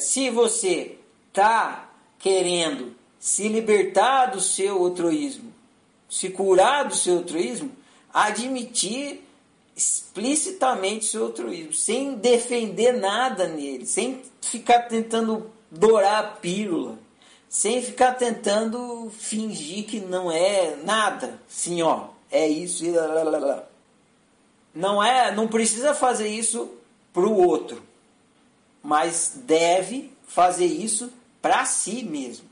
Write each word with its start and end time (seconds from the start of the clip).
se 0.00 0.30
você 0.30 0.96
tá 1.32 1.90
querendo 2.18 2.94
se 3.18 3.48
libertar 3.48 4.26
do 4.26 4.40
seu 4.40 4.82
altruísmo, 4.82 5.52
se 6.08 6.30
curar 6.30 6.88
do 6.88 6.94
seu 6.94 7.18
altruísmo, 7.18 7.70
admitir 8.12 9.22
explicitamente 9.76 11.04
seu 11.04 11.26
altruísmo, 11.26 11.72
sem 11.72 12.14
defender 12.14 12.92
nada 12.92 13.46
nele, 13.46 13.86
sem 13.86 14.22
ficar 14.40 14.80
tentando 14.80 15.50
dourar 15.70 16.24
a 16.24 16.28
pílula, 16.28 16.98
sem 17.48 17.82
ficar 17.82 18.14
tentando 18.14 19.10
fingir 19.18 19.84
que 19.86 20.00
não 20.00 20.30
é 20.30 20.76
nada. 20.84 21.40
Sim, 21.48 21.82
ó, 21.82 22.08
é 22.30 22.46
isso 22.46 22.84
e 22.84 22.90
lá, 22.90 23.06
lá, 23.06 23.38
lá. 23.38 23.64
Não 24.74 25.02
é, 25.02 25.34
não 25.34 25.48
precisa 25.48 25.94
fazer 25.94 26.28
isso 26.28 26.70
para 27.12 27.26
o 27.26 27.36
outro, 27.36 27.82
mas 28.82 29.32
deve 29.44 30.12
fazer 30.26 30.66
isso 30.66 31.12
para 31.40 31.64
si 31.64 32.02
mesmo. 32.02 32.48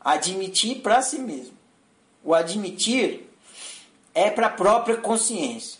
Admitir 0.00 0.80
para 0.82 1.02
si 1.02 1.18
mesmo. 1.18 1.56
O 2.24 2.34
admitir 2.34 3.28
é 4.14 4.30
para 4.30 4.46
a 4.46 4.50
própria 4.50 4.96
consciência. 4.96 5.78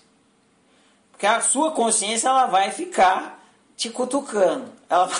Porque 1.10 1.26
a 1.26 1.40
sua 1.40 1.72
consciência 1.72 2.28
ela 2.28 2.46
vai 2.46 2.70
ficar 2.70 3.42
te 3.76 3.90
cutucando. 3.90 4.72
Ela, 4.88 5.10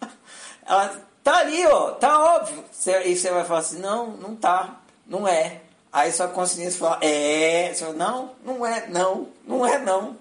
ela 0.66 1.02
tá 1.22 1.38
ali, 1.38 1.64
ó, 1.66 1.92
tá 1.92 2.36
óbvio. 2.36 2.64
E 3.04 3.16
você 3.16 3.30
vai 3.30 3.44
falar 3.44 3.60
assim: 3.60 3.78
não, 3.78 4.08
não 4.16 4.34
tá, 4.34 4.80
não 5.06 5.26
é. 5.26 5.60
Aí 5.92 6.10
sua 6.10 6.28
consciência 6.28 6.78
fala: 6.78 6.98
é. 7.02 7.72
Não, 7.94 8.32
não 8.44 8.66
é, 8.66 8.88
não, 8.88 9.28
não 9.46 9.66
é, 9.66 9.78
não. 9.78 10.16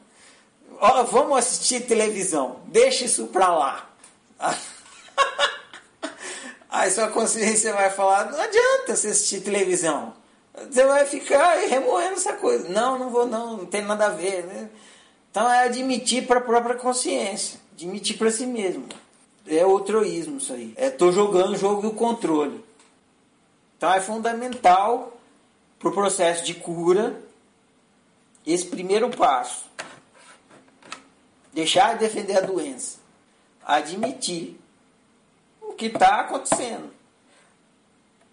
Ó, 0.80 1.03
vamos 1.03 1.38
assistir 1.38 1.81
televisão, 1.81 2.59
deixa 2.67 3.05
isso 3.05 3.27
pra 3.27 3.49
lá. 3.49 3.89
Aí 6.70 6.89
sua 6.89 7.09
consciência 7.09 7.73
vai 7.73 7.90
falar: 7.90 8.32
não 8.32 8.40
adianta 8.40 8.96
você 8.96 9.09
assistir 9.09 9.41
televisão. 9.41 10.13
Você 10.70 10.85
vai 10.85 11.05
ficar 11.05 11.55
remoendo 11.68 12.13
essa 12.13 12.34
coisa. 12.34 12.68
Não, 12.70 12.98
não 12.98 13.09
vou, 13.09 13.26
não, 13.26 13.57
não 13.57 13.65
tem 13.65 13.81
nada 13.81 14.07
a 14.07 14.09
ver. 14.09 14.46
Né? 14.46 14.70
Então 15.29 15.49
é 15.49 15.63
admitir 15.63 16.27
para 16.27 16.40
a 16.40 16.43
própria 16.43 16.76
consciência, 16.76 17.59
admitir 17.74 18.18
para 18.18 18.31
si 18.31 18.46
mesmo. 18.46 18.85
É 19.48 19.62
altruísmo 19.62 20.37
isso 20.37 20.53
aí. 20.53 20.74
É 20.76 20.90
tô 20.90 21.12
jogando 21.12 21.53
o 21.53 21.57
jogo 21.57 21.81
do 21.81 21.91
controle. 21.91 22.63
Então 23.77 23.93
é 23.93 23.99
fundamental 23.99 25.18
para 25.79 25.90
o 25.90 25.93
processo 25.93 26.46
de 26.46 26.53
cura 26.53 27.20
esse 28.46 28.65
primeiro 28.65 29.09
passo. 29.09 29.65
Deixar 31.54 31.94
de 31.94 31.99
defender 31.99 32.38
a 32.38 32.41
doença. 32.41 32.99
Admitir 33.66 34.60
o 35.62 35.74
que 35.74 35.88
está 35.88 36.21
acontecendo. 36.21 36.91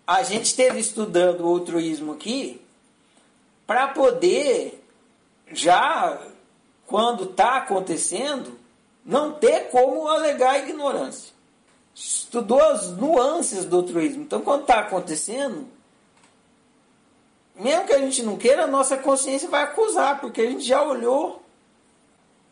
A 0.06 0.22
gente 0.22 0.46
esteve 0.46 0.78
estudando 0.80 1.42
o 1.42 1.48
altruísmo 1.48 2.12
aqui 2.12 2.62
para 3.66 3.88
poder, 3.88 4.82
já 5.52 6.18
quando 6.86 7.24
está 7.24 7.58
acontecendo, 7.58 8.58
não 9.04 9.32
ter 9.32 9.70
como 9.70 10.08
alegar 10.08 10.58
ignorância. 10.58 11.32
Estudou 11.94 12.62
as 12.62 12.88
nuances 12.92 13.64
do 13.64 13.76
altruísmo. 13.76 14.22
Então, 14.22 14.40
quando 14.40 14.62
está 14.62 14.80
acontecendo, 14.80 15.68
mesmo 17.54 17.86
que 17.86 17.92
a 17.92 17.98
gente 17.98 18.22
não 18.22 18.36
queira, 18.36 18.64
a 18.64 18.68
nossa 18.68 18.96
consciência 18.96 19.48
vai 19.48 19.64
acusar, 19.64 20.20
porque 20.20 20.40
a 20.40 20.46
gente 20.50 20.64
já 20.64 20.82
olhou, 20.82 21.42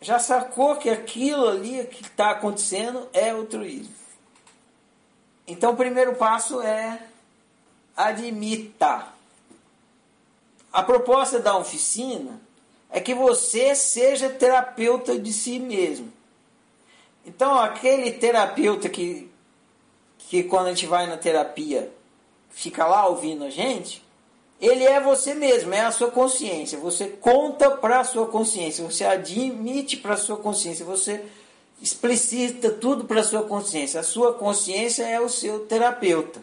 já 0.00 0.18
sacou 0.18 0.76
que 0.76 0.88
aquilo 0.90 1.48
ali 1.48 1.84
que 1.86 2.02
está 2.02 2.30
acontecendo 2.30 3.08
é 3.12 3.30
altruísmo. 3.30 3.94
Então, 5.46 5.72
o 5.72 5.76
primeiro 5.76 6.14
passo 6.14 6.60
é 6.60 7.00
admita. 7.96 9.06
A 10.72 10.82
proposta 10.82 11.38
da 11.38 11.56
oficina 11.56 12.40
é 12.90 13.00
que 13.00 13.14
você 13.14 13.74
seja 13.74 14.28
terapeuta 14.28 15.18
de 15.18 15.32
si 15.32 15.58
mesmo. 15.58 16.12
Então, 17.24 17.58
aquele 17.58 18.12
terapeuta 18.12 18.88
que, 18.88 19.30
que 20.18 20.44
quando 20.44 20.66
a 20.66 20.70
gente 20.70 20.86
vai 20.86 21.06
na 21.06 21.16
terapia 21.16 21.92
fica 22.50 22.86
lá 22.86 23.06
ouvindo 23.06 23.44
a 23.44 23.50
gente, 23.50 24.02
ele 24.60 24.84
é 24.84 25.00
você 25.00 25.34
mesmo, 25.34 25.74
é 25.74 25.80
a 25.80 25.90
sua 25.90 26.10
consciência. 26.10 26.78
Você 26.78 27.08
conta 27.08 27.70
para 27.70 28.00
a 28.00 28.04
sua 28.04 28.26
consciência, 28.26 28.84
você 28.84 29.04
admite 29.04 29.98
para 29.98 30.14
a 30.14 30.18
sua 30.18 30.36
consciência, 30.36 30.84
você 30.84 31.24
explicita 31.80 32.70
tudo 32.70 33.04
para 33.04 33.20
a 33.20 33.24
sua 33.24 33.42
consciência. 33.42 34.00
A 34.00 34.02
sua 34.02 34.32
consciência 34.32 35.04
é 35.04 35.20
o 35.20 35.28
seu 35.28 35.66
terapeuta. 35.66 36.42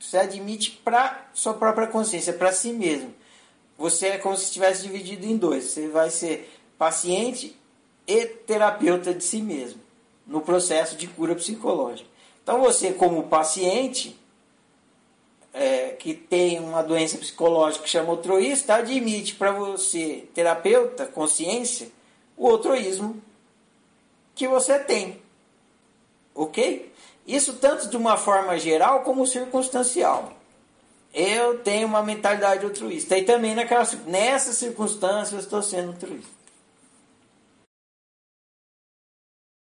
Você 0.00 0.16
admite 0.16 0.72
para 0.84 1.28
sua 1.34 1.54
própria 1.54 1.86
consciência, 1.86 2.32
para 2.32 2.52
si 2.52 2.72
mesmo. 2.72 3.14
Você 3.78 4.08
é 4.08 4.18
como 4.18 4.36
se 4.36 4.44
estivesse 4.44 4.82
dividido 4.82 5.26
em 5.26 5.36
dois. 5.36 5.64
Você 5.64 5.88
vai 5.88 6.10
ser 6.10 6.50
paciente 6.78 7.56
e 8.06 8.26
terapeuta 8.26 9.14
de 9.14 9.22
si 9.22 9.40
mesmo 9.40 9.80
no 10.26 10.40
processo 10.40 10.96
de 10.96 11.06
cura 11.06 11.34
psicológica. 11.34 12.08
Então 12.42 12.60
você, 12.60 12.92
como 12.92 13.24
paciente, 13.24 14.18
que 16.02 16.14
tem 16.14 16.58
uma 16.58 16.82
doença 16.82 17.16
psicológica 17.16 17.84
que 17.84 17.90
chama 17.90 18.10
altruísta, 18.10 18.74
admite 18.74 19.36
para 19.36 19.52
você, 19.52 20.26
terapeuta, 20.34 21.06
consciência, 21.06 21.92
o 22.36 22.48
altruísmo 22.48 23.22
que 24.34 24.48
você 24.48 24.80
tem. 24.80 25.22
Ok? 26.34 26.92
Isso 27.24 27.52
tanto 27.52 27.88
de 27.88 27.96
uma 27.96 28.16
forma 28.16 28.58
geral 28.58 29.02
como 29.04 29.24
circunstancial. 29.28 30.32
Eu 31.14 31.60
tenho 31.60 31.86
uma 31.86 32.02
mentalidade 32.02 32.64
altruísta. 32.64 33.16
E 33.16 33.22
também 33.22 33.54
naquela, 33.54 33.88
nessas 34.08 34.56
circunstâncias 34.56 35.32
eu 35.32 35.38
estou 35.38 35.62
sendo 35.62 35.90
altruísta. 35.90 36.41